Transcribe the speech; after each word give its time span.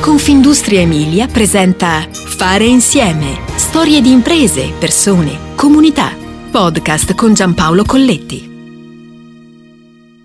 Confindustria 0.00 0.80
Emilia 0.80 1.26
presenta 1.26 2.08
Fare 2.10 2.64
insieme. 2.64 3.38
Storie 3.56 4.00
di 4.00 4.10
imprese, 4.10 4.72
persone, 4.78 5.54
comunità. 5.54 6.16
Podcast 6.50 7.14
con 7.14 7.34
Giampaolo 7.34 7.84
Colletti. 7.84 8.48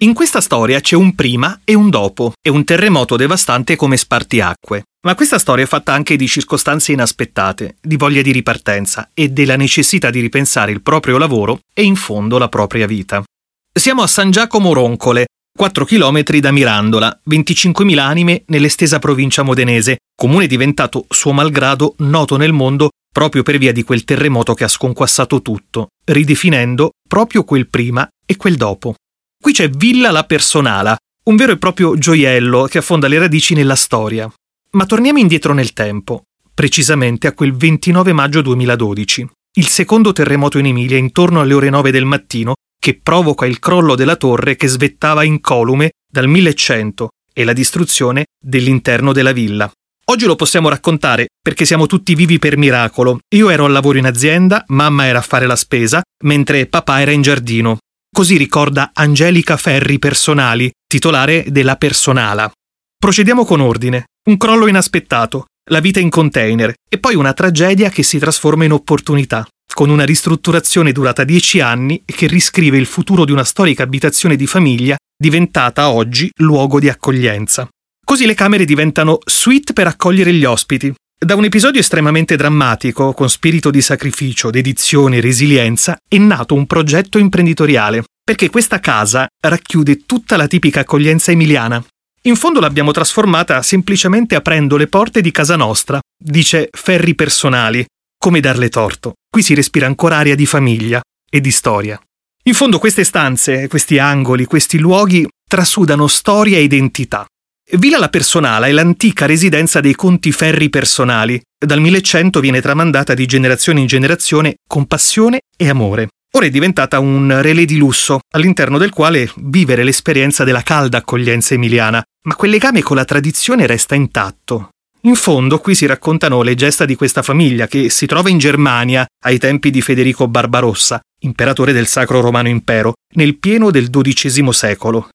In 0.00 0.12
questa 0.12 0.42
storia 0.42 0.78
c'è 0.80 0.94
un 0.94 1.14
prima 1.14 1.62
e 1.64 1.72
un 1.72 1.88
dopo 1.88 2.34
e 2.42 2.50
un 2.50 2.64
terremoto 2.64 3.16
devastante 3.16 3.74
come 3.74 3.96
spartiacque. 3.96 4.82
Ma 5.06 5.14
questa 5.14 5.38
storia 5.38 5.64
è 5.64 5.68
fatta 5.68 5.94
anche 5.94 6.16
di 6.16 6.28
circostanze 6.28 6.92
inaspettate, 6.92 7.76
di 7.80 7.96
voglia 7.96 8.20
di 8.20 8.30
ripartenza 8.30 9.08
e 9.14 9.30
della 9.30 9.56
necessità 9.56 10.10
di 10.10 10.20
ripensare 10.20 10.70
il 10.70 10.82
proprio 10.82 11.16
lavoro 11.16 11.60
e 11.72 11.82
in 11.82 11.96
fondo 11.96 12.36
la 12.36 12.50
propria 12.50 12.86
vita. 12.86 13.24
Siamo 13.72 14.02
a 14.02 14.06
San 14.06 14.30
Giacomo 14.30 14.74
Roncole, 14.74 15.24
4 15.56 15.84
km 15.84 16.22
da 16.40 16.50
Mirandola, 16.50 17.20
25.000 17.28 17.98
anime 17.98 18.42
nell'estesa 18.46 18.98
provincia 18.98 19.42
modenese, 19.42 19.98
comune 20.16 20.46
diventato 20.46 21.04
suo 21.08 21.32
malgrado 21.32 21.94
noto 21.98 22.36
nel 22.36 22.52
mondo 22.52 22.90
proprio 23.12 23.42
per 23.42 23.58
via 23.58 23.72
di 23.72 23.82
quel 23.82 24.04
terremoto 24.04 24.54
che 24.54 24.64
ha 24.64 24.68
sconquassato 24.68 25.42
tutto, 25.42 25.88
ridefinendo 26.04 26.92
proprio 27.06 27.44
quel 27.44 27.68
prima 27.68 28.08
e 28.24 28.36
quel 28.36 28.56
dopo. 28.56 28.94
Qui 29.40 29.52
c'è 29.52 29.68
Villa 29.68 30.10
La 30.10 30.24
Personala, 30.24 30.96
un 31.24 31.36
vero 31.36 31.52
e 31.52 31.58
proprio 31.58 31.98
gioiello 31.98 32.64
che 32.64 32.78
affonda 32.78 33.06
le 33.06 33.18
radici 33.18 33.54
nella 33.54 33.74
storia. 33.74 34.32
Ma 34.70 34.86
torniamo 34.86 35.18
indietro 35.18 35.52
nel 35.52 35.74
tempo, 35.74 36.22
precisamente 36.54 37.26
a 37.26 37.34
quel 37.34 37.54
29 37.54 38.14
maggio 38.14 38.40
2012, 38.40 39.28
il 39.56 39.68
secondo 39.68 40.12
terremoto 40.12 40.58
in 40.58 40.66
Emilia 40.66 40.96
intorno 40.96 41.40
alle 41.40 41.52
ore 41.52 41.68
9 41.68 41.90
del 41.90 42.06
mattino 42.06 42.54
che 42.82 42.98
provoca 43.00 43.46
il 43.46 43.60
crollo 43.60 43.94
della 43.94 44.16
torre 44.16 44.56
che 44.56 44.66
svettava 44.66 45.22
incolume 45.22 45.92
dal 46.10 46.26
1100 46.26 47.10
e 47.32 47.44
la 47.44 47.52
distruzione 47.52 48.24
dell'interno 48.44 49.12
della 49.12 49.30
villa. 49.30 49.70
Oggi 50.06 50.26
lo 50.26 50.34
possiamo 50.34 50.68
raccontare 50.68 51.28
perché 51.40 51.64
siamo 51.64 51.86
tutti 51.86 52.16
vivi 52.16 52.40
per 52.40 52.56
miracolo. 52.56 53.20
Io 53.36 53.50
ero 53.50 53.66
al 53.66 53.72
lavoro 53.72 53.98
in 53.98 54.06
azienda, 54.06 54.64
mamma 54.66 55.06
era 55.06 55.20
a 55.20 55.22
fare 55.22 55.46
la 55.46 55.54
spesa, 55.54 56.02
mentre 56.24 56.66
papà 56.66 57.00
era 57.00 57.12
in 57.12 57.22
giardino. 57.22 57.78
Così 58.12 58.36
ricorda 58.36 58.90
Angelica 58.92 59.56
Ferri 59.56 60.00
Personali, 60.00 60.68
titolare 60.84 61.44
della 61.50 61.76
Personala. 61.76 62.50
Procediamo 62.98 63.44
con 63.44 63.60
ordine. 63.60 64.06
Un 64.28 64.36
crollo 64.36 64.66
inaspettato, 64.66 65.44
la 65.70 65.78
vita 65.78 66.00
in 66.00 66.10
container 66.10 66.74
e 66.90 66.98
poi 66.98 67.14
una 67.14 67.32
tragedia 67.32 67.90
che 67.90 68.02
si 68.02 68.18
trasforma 68.18 68.64
in 68.64 68.72
opportunità 68.72 69.46
con 69.72 69.90
una 69.90 70.04
ristrutturazione 70.04 70.92
durata 70.92 71.24
dieci 71.24 71.60
anni 71.60 72.02
che 72.04 72.26
riscrive 72.26 72.78
il 72.78 72.86
futuro 72.86 73.24
di 73.24 73.32
una 73.32 73.44
storica 73.44 73.82
abitazione 73.82 74.36
di 74.36 74.46
famiglia 74.46 74.96
diventata 75.16 75.90
oggi 75.90 76.30
luogo 76.36 76.78
di 76.80 76.88
accoglienza. 76.88 77.68
Così 78.04 78.26
le 78.26 78.34
camere 78.34 78.64
diventano 78.64 79.18
suite 79.24 79.72
per 79.72 79.86
accogliere 79.86 80.32
gli 80.32 80.44
ospiti. 80.44 80.92
Da 81.18 81.36
un 81.36 81.44
episodio 81.44 81.80
estremamente 81.80 82.34
drammatico, 82.34 83.12
con 83.12 83.30
spirito 83.30 83.70
di 83.70 83.80
sacrificio, 83.80 84.50
dedizione 84.50 85.18
e 85.18 85.20
resilienza, 85.20 85.96
è 86.08 86.18
nato 86.18 86.54
un 86.54 86.66
progetto 86.66 87.18
imprenditoriale, 87.18 88.02
perché 88.24 88.50
questa 88.50 88.80
casa 88.80 89.28
racchiude 89.40 90.04
tutta 90.04 90.36
la 90.36 90.48
tipica 90.48 90.80
accoglienza 90.80 91.30
emiliana. 91.30 91.82
In 92.22 92.36
fondo 92.36 92.60
l'abbiamo 92.60 92.90
trasformata 92.90 93.62
semplicemente 93.62 94.34
aprendo 94.34 94.76
le 94.76 94.86
porte 94.86 95.20
di 95.20 95.30
casa 95.30 95.56
nostra, 95.56 96.00
dice 96.16 96.68
Ferri 96.70 97.14
Personali, 97.14 97.84
come 98.22 98.38
darle 98.38 98.68
torto. 98.68 99.14
Qui 99.28 99.42
si 99.42 99.52
respira 99.52 99.86
ancora 99.86 100.16
aria 100.16 100.36
di 100.36 100.46
famiglia 100.46 101.00
e 101.28 101.40
di 101.40 101.50
storia. 101.50 102.00
In 102.44 102.54
fondo 102.54 102.78
queste 102.78 103.02
stanze, 103.02 103.66
questi 103.66 103.98
angoli, 103.98 104.44
questi 104.44 104.78
luoghi 104.78 105.26
trasudano 105.44 106.06
storia 106.06 106.56
e 106.56 106.62
identità. 106.62 107.26
Villa 107.72 107.98
La 107.98 108.08
Personala 108.08 108.68
è 108.68 108.70
l'antica 108.70 109.26
residenza 109.26 109.80
dei 109.80 109.96
conti 109.96 110.30
ferri 110.30 110.70
personali. 110.70 111.40
Dal 111.58 111.80
1100 111.80 112.38
viene 112.38 112.60
tramandata 112.60 113.12
di 113.12 113.26
generazione 113.26 113.80
in 113.80 113.86
generazione 113.86 114.54
con 114.68 114.86
passione 114.86 115.40
e 115.56 115.68
amore. 115.68 116.10
Ora 116.36 116.46
è 116.46 116.50
diventata 116.50 117.00
un 117.00 117.40
relè 117.42 117.64
di 117.64 117.76
lusso, 117.76 118.20
all'interno 118.34 118.78
del 118.78 118.90
quale 118.90 119.32
vivere 119.38 119.82
l'esperienza 119.82 120.44
della 120.44 120.62
calda 120.62 120.98
accoglienza 120.98 121.54
emiliana, 121.54 122.00
ma 122.26 122.36
quel 122.36 122.52
legame 122.52 122.82
con 122.82 122.94
la 122.94 123.04
tradizione 123.04 123.66
resta 123.66 123.96
intatto. 123.96 124.68
In 125.04 125.16
fondo 125.16 125.58
qui 125.58 125.74
si 125.74 125.84
raccontano 125.84 126.42
le 126.42 126.54
gesta 126.54 126.84
di 126.84 126.94
questa 126.94 127.22
famiglia 127.22 127.66
che 127.66 127.90
si 127.90 128.06
trova 128.06 128.28
in 128.28 128.38
Germania 128.38 129.04
ai 129.24 129.38
tempi 129.38 129.70
di 129.70 129.80
Federico 129.80 130.28
Barbarossa, 130.28 131.00
imperatore 131.22 131.72
del 131.72 131.88
Sacro 131.88 132.20
Romano 132.20 132.48
Impero, 132.48 132.92
nel 133.16 133.36
pieno 133.38 133.72
del 133.72 133.90
XII 133.90 134.52
secolo. 134.52 135.08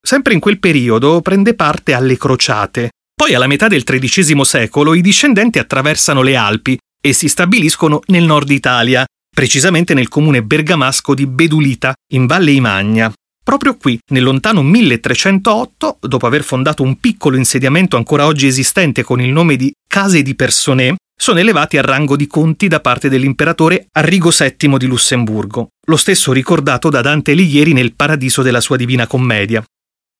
Sempre 0.00 0.32
in 0.32 0.40
quel 0.40 0.58
periodo 0.58 1.20
prende 1.20 1.54
parte 1.54 1.92
alle 1.92 2.16
crociate. 2.16 2.92
Poi 3.14 3.34
alla 3.34 3.46
metà 3.46 3.68
del 3.68 3.84
XIII 3.84 4.42
secolo 4.42 4.94
i 4.94 5.02
discendenti 5.02 5.58
attraversano 5.58 6.22
le 6.22 6.36
Alpi 6.36 6.78
e 6.98 7.12
si 7.12 7.28
stabiliscono 7.28 8.00
nel 8.06 8.24
nord 8.24 8.48
Italia, 8.50 9.04
precisamente 9.34 9.92
nel 9.92 10.08
comune 10.08 10.42
bergamasco 10.42 11.14
di 11.14 11.26
Bedulita, 11.26 11.92
in 12.14 12.24
Valle 12.24 12.52
Imagna. 12.52 13.12
Proprio 13.46 13.76
qui, 13.76 13.96
nel 14.10 14.24
lontano 14.24 14.60
1308, 14.64 15.98
dopo 16.00 16.26
aver 16.26 16.42
fondato 16.42 16.82
un 16.82 16.98
piccolo 16.98 17.36
insediamento 17.36 17.96
ancora 17.96 18.26
oggi 18.26 18.48
esistente 18.48 19.04
con 19.04 19.20
il 19.20 19.30
nome 19.30 19.54
di 19.54 19.72
Case 19.86 20.20
di 20.22 20.34
Personet, 20.34 20.96
sono 21.16 21.38
elevati 21.38 21.78
al 21.78 21.84
rango 21.84 22.16
di 22.16 22.26
conti 22.26 22.66
da 22.66 22.80
parte 22.80 23.08
dell'imperatore 23.08 23.86
Arrigo 23.92 24.32
VII 24.36 24.76
di 24.78 24.86
Lussemburgo, 24.86 25.68
lo 25.86 25.96
stesso 25.96 26.32
ricordato 26.32 26.88
da 26.88 27.00
Dante 27.02 27.30
Alighieri 27.30 27.72
nel 27.72 27.94
Paradiso 27.94 28.42
della 28.42 28.60
sua 28.60 28.74
Divina 28.74 29.06
Commedia. 29.06 29.62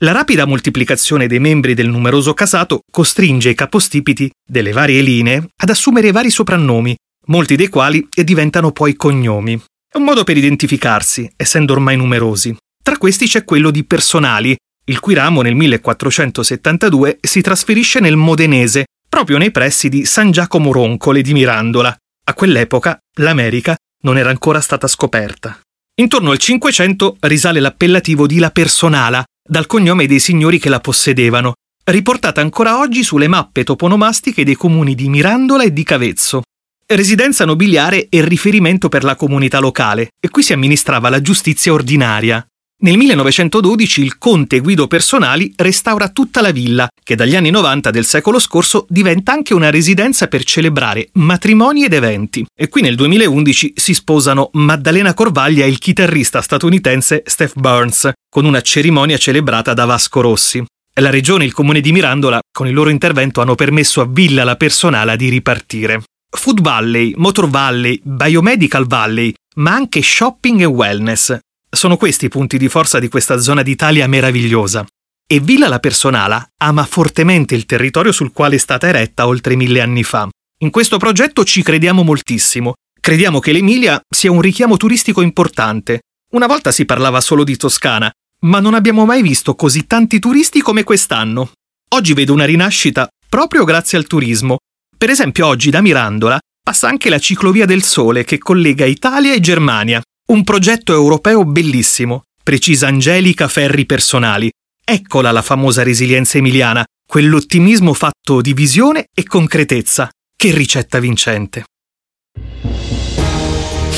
La 0.00 0.10
rapida 0.10 0.44
moltiplicazione 0.44 1.28
dei 1.28 1.38
membri 1.38 1.74
del 1.74 1.88
numeroso 1.88 2.34
casato 2.34 2.80
costringe 2.90 3.50
i 3.50 3.54
capostipiti 3.54 4.28
delle 4.44 4.72
varie 4.72 5.00
linee 5.00 5.46
ad 5.58 5.70
assumere 5.70 6.10
vari 6.10 6.30
soprannomi, 6.30 6.96
molti 7.26 7.54
dei 7.54 7.68
quali 7.68 8.04
diventano 8.24 8.72
poi 8.72 8.96
cognomi. 8.96 9.62
È 9.88 9.96
un 9.96 10.02
modo 10.02 10.24
per 10.24 10.36
identificarsi, 10.36 11.30
essendo 11.36 11.72
ormai 11.72 11.96
numerosi. 11.96 12.56
Tra 12.82 12.98
questi 12.98 13.26
c'è 13.26 13.44
quello 13.44 13.70
di 13.70 13.84
Personali, 13.84 14.56
il 14.86 14.98
cui 14.98 15.14
ramo 15.14 15.40
nel 15.42 15.54
1472 15.54 17.18
si 17.20 17.40
trasferisce 17.40 18.00
nel 18.00 18.16
Modenese, 18.16 18.86
proprio 19.08 19.38
nei 19.38 19.52
pressi 19.52 19.88
di 19.88 20.04
San 20.04 20.32
Giacomo 20.32 20.72
Roncole 20.72 21.22
di 21.22 21.32
Mirandola. 21.32 21.96
A 22.24 22.34
quell'epoca 22.34 22.98
l'America 23.18 23.76
non 24.02 24.18
era 24.18 24.30
ancora 24.30 24.60
stata 24.60 24.88
scoperta. 24.88 25.60
Intorno 26.00 26.32
al 26.32 26.38
500 26.38 27.18
risale 27.20 27.60
l'appellativo 27.60 28.26
di 28.26 28.38
La 28.38 28.50
Personala, 28.50 29.22
dal 29.48 29.66
cognome 29.66 30.06
dei 30.06 30.18
signori 30.18 30.58
che 30.58 30.68
la 30.68 30.80
possedevano, 30.80 31.52
riportata 31.84 32.40
ancora 32.40 32.78
oggi 32.78 33.04
sulle 33.04 33.28
mappe 33.28 33.62
toponomastiche 33.62 34.44
dei 34.44 34.54
comuni 34.54 34.94
di 34.94 35.08
Mirandola 35.08 35.62
e 35.62 35.72
di 35.72 35.84
Cavezzo. 35.84 36.42
Residenza 36.86 37.44
nobiliare 37.44 38.08
e 38.08 38.24
riferimento 38.24 38.88
per 38.88 39.04
la 39.04 39.14
comunità 39.14 39.60
locale, 39.60 40.08
e 40.20 40.28
qui 40.30 40.42
si 40.42 40.52
amministrava 40.52 41.08
la 41.10 41.22
giustizia 41.22 41.72
ordinaria. 41.72 42.44
Nel 42.82 42.96
1912 42.96 44.02
il 44.02 44.18
conte 44.18 44.58
Guido 44.58 44.88
Personali 44.88 45.52
restaura 45.54 46.08
tutta 46.08 46.40
la 46.40 46.50
villa, 46.50 46.88
che 47.00 47.14
dagli 47.14 47.36
anni 47.36 47.50
90 47.50 47.92
del 47.92 48.04
secolo 48.04 48.40
scorso 48.40 48.86
diventa 48.88 49.30
anche 49.30 49.54
una 49.54 49.70
residenza 49.70 50.26
per 50.26 50.42
celebrare 50.42 51.10
matrimoni 51.12 51.84
ed 51.84 51.92
eventi. 51.92 52.44
E 52.52 52.68
qui 52.68 52.82
nel 52.82 52.96
2011 52.96 53.74
si 53.76 53.94
sposano 53.94 54.50
Maddalena 54.54 55.14
Corvaglia 55.14 55.64
e 55.64 55.68
il 55.68 55.78
chitarrista 55.78 56.42
statunitense 56.42 57.22
Steph 57.24 57.54
Burns, 57.54 58.10
con 58.28 58.46
una 58.46 58.60
cerimonia 58.62 59.16
celebrata 59.16 59.74
da 59.74 59.84
Vasco 59.84 60.20
Rossi. 60.20 60.64
La 61.00 61.10
regione 61.10 61.44
e 61.44 61.46
il 61.46 61.52
comune 61.52 61.80
di 61.80 61.92
Mirandola, 61.92 62.40
con 62.50 62.66
il 62.66 62.74
loro 62.74 62.90
intervento, 62.90 63.40
hanno 63.40 63.54
permesso 63.54 64.00
a 64.00 64.08
Villa 64.10 64.42
la 64.42 64.56
Personala 64.56 65.14
di 65.14 65.28
ripartire. 65.28 66.02
Food 66.28 66.60
Valley, 66.60 67.12
Motor 67.14 67.48
Valley, 67.48 68.00
Biomedical 68.02 68.88
Valley, 68.88 69.32
ma 69.54 69.72
anche 69.72 70.02
shopping 70.02 70.62
e 70.62 70.64
wellness 70.64 71.38
sono 71.74 71.96
questi 71.96 72.26
i 72.26 72.28
punti 72.28 72.58
di 72.58 72.68
forza 72.68 72.98
di 72.98 73.08
questa 73.08 73.38
zona 73.38 73.62
d'Italia 73.62 74.06
meravigliosa. 74.06 74.86
E 75.26 75.40
Villa 75.40 75.68
La 75.68 75.78
Personala 75.78 76.46
ama 76.58 76.84
fortemente 76.84 77.54
il 77.54 77.64
territorio 77.64 78.12
sul 78.12 78.32
quale 78.32 78.56
è 78.56 78.58
stata 78.58 78.88
eretta 78.88 79.26
oltre 79.26 79.56
mille 79.56 79.80
anni 79.80 80.02
fa. 80.02 80.28
In 80.58 80.70
questo 80.70 80.98
progetto 80.98 81.44
ci 81.44 81.62
crediamo 81.62 82.02
moltissimo. 82.02 82.74
Crediamo 83.00 83.40
che 83.40 83.52
l'Emilia 83.52 84.00
sia 84.06 84.30
un 84.30 84.42
richiamo 84.42 84.76
turistico 84.76 85.22
importante. 85.22 86.02
Una 86.34 86.46
volta 86.46 86.70
si 86.70 86.84
parlava 86.84 87.22
solo 87.22 87.42
di 87.42 87.56
Toscana, 87.56 88.12
ma 88.40 88.60
non 88.60 88.74
abbiamo 88.74 89.06
mai 89.06 89.22
visto 89.22 89.54
così 89.54 89.86
tanti 89.86 90.18
turisti 90.18 90.60
come 90.60 90.84
quest'anno. 90.84 91.52
Oggi 91.94 92.12
vedo 92.12 92.34
una 92.34 92.44
rinascita 92.44 93.08
proprio 93.28 93.64
grazie 93.64 93.96
al 93.96 94.06
turismo. 94.06 94.58
Per 94.96 95.08
esempio 95.08 95.46
oggi 95.46 95.70
da 95.70 95.80
Mirandola 95.80 96.38
passa 96.62 96.86
anche 96.88 97.08
la 97.08 97.18
ciclovia 97.18 97.64
del 97.64 97.82
Sole 97.82 98.24
che 98.24 98.38
collega 98.38 98.84
Italia 98.84 99.32
e 99.32 99.40
Germania. 99.40 100.02
Un 100.24 100.44
progetto 100.44 100.92
europeo 100.92 101.44
bellissimo, 101.44 102.22
precisa 102.42 102.86
Angelica 102.86 103.48
Ferri 103.48 103.86
Personali. 103.86 104.50
Eccola 104.84 105.30
la 105.30 105.42
famosa 105.42 105.82
resilienza 105.82 106.38
emiliana, 106.38 106.84
quell'ottimismo 107.06 107.92
fatto 107.92 108.40
di 108.40 108.54
visione 108.54 109.06
e 109.14 109.24
concretezza. 109.24 110.08
Che 110.34 110.52
ricetta 110.52 111.00
vincente! 111.00 111.64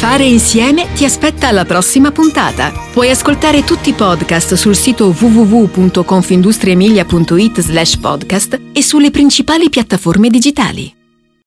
Fare 0.04 0.24
insieme 0.24 0.92
ti 0.92 1.06
aspetta 1.06 1.48
alla 1.48 1.64
prossima 1.64 2.12
puntata. 2.12 2.70
Puoi 2.92 3.08
ascoltare 3.08 3.64
tutti 3.64 3.88
i 3.88 3.94
podcast 3.94 4.52
sul 4.54 4.74
sito 4.74 5.14
www.confindustriemilia.it 5.18 7.60
slash 7.60 7.96
podcast 7.96 8.60
e 8.72 8.82
sulle 8.82 9.10
principali 9.10 9.70
piattaforme 9.70 10.28
digitali. 10.28 10.93